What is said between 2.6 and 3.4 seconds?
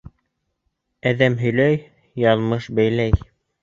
бәйләй.